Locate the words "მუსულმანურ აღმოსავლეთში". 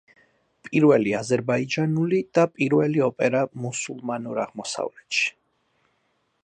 3.67-5.29